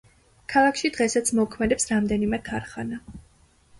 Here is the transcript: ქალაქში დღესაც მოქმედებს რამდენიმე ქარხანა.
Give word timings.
ქალაქში 0.53 0.91
დღესაც 0.95 1.29
მოქმედებს 1.41 1.85
რამდენიმე 1.93 2.41
ქარხანა. 2.49 3.03